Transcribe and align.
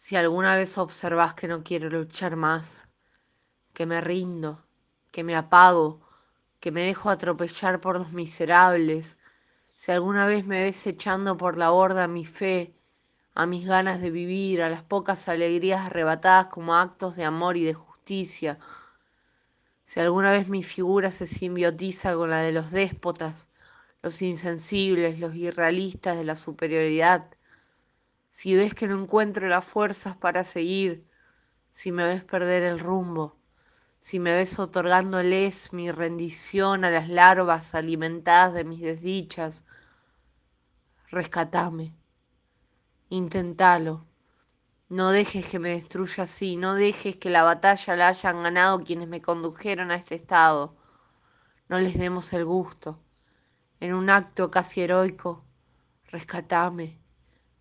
Si 0.00 0.14
alguna 0.14 0.54
vez 0.54 0.78
observas 0.78 1.34
que 1.34 1.48
no 1.48 1.64
quiero 1.64 1.90
luchar 1.90 2.36
más, 2.36 2.86
que 3.72 3.84
me 3.84 4.00
rindo, 4.00 4.64
que 5.10 5.24
me 5.24 5.34
apago, 5.34 6.00
que 6.60 6.70
me 6.70 6.82
dejo 6.82 7.10
atropellar 7.10 7.80
por 7.80 7.98
los 7.98 8.12
miserables, 8.12 9.18
si 9.74 9.90
alguna 9.90 10.24
vez 10.26 10.46
me 10.46 10.62
ves 10.62 10.86
echando 10.86 11.36
por 11.36 11.56
la 11.58 11.70
borda 11.70 12.06
mi 12.06 12.24
fe, 12.24 12.72
a 13.34 13.44
mis 13.46 13.66
ganas 13.66 14.00
de 14.00 14.12
vivir, 14.12 14.62
a 14.62 14.68
las 14.68 14.82
pocas 14.82 15.28
alegrías 15.28 15.86
arrebatadas 15.86 16.46
como 16.46 16.76
actos 16.76 17.16
de 17.16 17.24
amor 17.24 17.56
y 17.56 17.64
de 17.64 17.74
justicia, 17.74 18.60
si 19.84 19.98
alguna 19.98 20.30
vez 20.30 20.48
mi 20.48 20.62
figura 20.62 21.10
se 21.10 21.26
simbiotiza 21.26 22.14
con 22.14 22.30
la 22.30 22.42
de 22.42 22.52
los 22.52 22.70
déspotas, 22.70 23.48
los 24.02 24.22
insensibles, 24.22 25.18
los 25.18 25.34
irrealistas 25.34 26.16
de 26.16 26.22
la 26.22 26.36
superioridad, 26.36 27.28
si 28.38 28.54
ves 28.54 28.72
que 28.72 28.86
no 28.86 29.02
encuentro 29.02 29.48
las 29.48 29.64
fuerzas 29.64 30.16
para 30.16 30.44
seguir, 30.44 31.04
si 31.72 31.90
me 31.90 32.04
ves 32.04 32.22
perder 32.22 32.62
el 32.62 32.78
rumbo, 32.78 33.36
si 33.98 34.20
me 34.20 34.32
ves 34.32 34.60
otorgándoles 34.60 35.72
mi 35.72 35.90
rendición 35.90 36.84
a 36.84 36.90
las 36.90 37.08
larvas 37.08 37.74
alimentadas 37.74 38.54
de 38.54 38.62
mis 38.62 38.80
desdichas, 38.80 39.64
rescatame, 41.10 41.96
intentalo, 43.08 44.06
no 44.88 45.10
dejes 45.10 45.44
que 45.48 45.58
me 45.58 45.70
destruya 45.70 46.22
así, 46.22 46.56
no 46.56 46.76
dejes 46.76 47.16
que 47.16 47.30
la 47.30 47.42
batalla 47.42 47.96
la 47.96 48.06
hayan 48.06 48.44
ganado 48.44 48.84
quienes 48.84 49.08
me 49.08 49.20
condujeron 49.20 49.90
a 49.90 49.96
este 49.96 50.14
estado, 50.14 50.76
no 51.68 51.80
les 51.80 51.98
demos 51.98 52.32
el 52.32 52.44
gusto, 52.44 53.00
en 53.80 53.94
un 53.94 54.08
acto 54.10 54.48
casi 54.48 54.82
heroico, 54.82 55.44
rescatame 56.12 57.00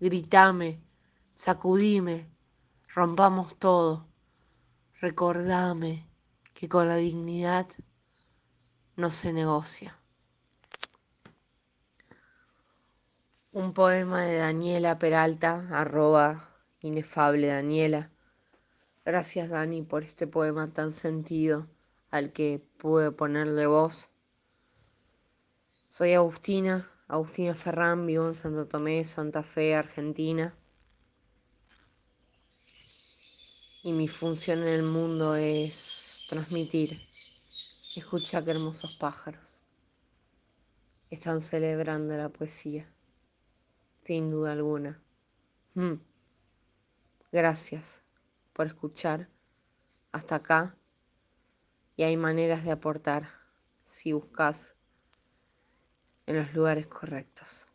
gritame, 0.00 0.80
sacudime, 1.34 2.26
rompamos 2.94 3.56
todo. 3.56 4.06
Recordame 5.00 6.06
que 6.54 6.68
con 6.68 6.88
la 6.88 6.96
dignidad 6.96 7.66
no 8.96 9.10
se 9.10 9.32
negocia. 9.32 9.96
Un 13.52 13.72
poema 13.72 14.22
de 14.22 14.36
Daniela 14.36 14.98
Peralta, 14.98 15.66
arroba 15.70 16.50
inefable 16.80 17.48
Daniela. 17.48 18.10
Gracias 19.04 19.48
Dani 19.48 19.82
por 19.82 20.02
este 20.02 20.26
poema 20.26 20.68
tan 20.68 20.92
sentido 20.92 21.66
al 22.10 22.32
que 22.32 22.62
pude 22.78 23.12
ponerle 23.12 23.66
voz. 23.66 24.10
Soy 25.88 26.14
Agustina, 26.14 26.88
Agustina 27.10 27.56
Ferrán, 27.56 28.06
vivo 28.06 28.28
en 28.28 28.36
Santo 28.36 28.68
Tomé, 28.68 29.04
Santa 29.04 29.42
Fe, 29.42 29.74
Argentina. 29.74 30.54
Y 33.82 33.92
mi 33.92 34.06
función 34.06 34.60
en 34.60 34.68
el 34.68 34.84
mundo 34.84 35.34
es 35.34 36.24
transmitir. 36.28 37.00
Escucha 37.96 38.44
qué 38.44 38.52
hermosos 38.52 38.94
pájaros. 38.94 39.64
Están 41.10 41.40
celebrando 41.40 42.16
la 42.16 42.28
poesía, 42.28 42.88
sin 44.04 44.30
duda 44.30 44.52
alguna. 44.52 45.02
Mm. 45.74 45.94
Gracias 47.32 48.02
por 48.52 48.68
escuchar 48.68 49.26
hasta 50.12 50.36
acá. 50.36 50.76
Y 51.96 52.04
hay 52.04 52.16
maneras 52.16 52.62
de 52.62 52.70
aportar 52.70 53.28
si 53.84 54.12
buscas 54.12 54.76
en 56.30 56.36
los 56.36 56.54
lugares 56.54 56.86
correctos. 56.86 57.66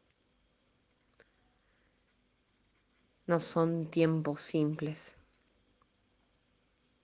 No 3.27 3.41
son 3.41 3.91
tiempos 3.91 4.39
simples. 4.39 5.17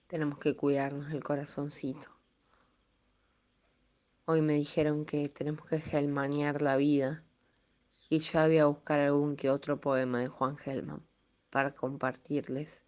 Tenemos 0.06 0.38
que 0.38 0.56
cuidarnos 0.56 1.12
el 1.12 1.22
corazoncito. 1.22 2.08
Hoy 4.24 4.40
me 4.40 4.54
dijeron 4.54 5.04
que 5.04 5.28
tenemos 5.28 5.66
que 5.66 5.78
gelmanear 5.78 6.62
la 6.62 6.76
vida 6.76 7.22
y 8.08 8.20
yo 8.20 8.40
había 8.40 8.62
a 8.62 8.66
buscar 8.66 9.00
algún 9.00 9.36
que 9.36 9.50
otro 9.50 9.78
poema 9.78 10.20
de 10.20 10.28
Juan 10.28 10.56
Gelman 10.56 11.06
para 11.50 11.74
compartirles 11.74 12.86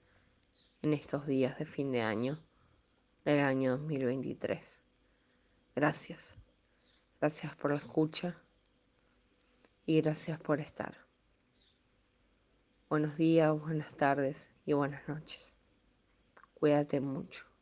en 0.80 0.94
estos 0.94 1.26
días 1.26 1.58
de 1.58 1.66
fin 1.66 1.92
de 1.92 2.00
año 2.00 2.42
del 3.26 3.40
año 3.40 3.76
2023. 3.76 4.82
Gracias. 5.76 6.38
Gracias 7.20 7.54
por 7.56 7.70
la 7.70 7.76
escucha 7.76 8.40
y 9.86 10.00
gracias 10.00 10.38
por 10.40 10.60
estar. 10.60 10.96
Buenos 12.88 13.16
días, 13.16 13.58
buenas 13.58 13.96
tardes 13.96 14.50
y 14.64 14.72
buenas 14.72 15.06
noches. 15.08 15.58
Cuídate 16.54 17.00
mucho. 17.00 17.53